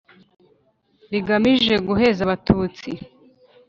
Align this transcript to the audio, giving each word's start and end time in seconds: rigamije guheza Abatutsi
rigamije 1.11 1.75
guheza 1.87 2.21
Abatutsi 2.25 2.89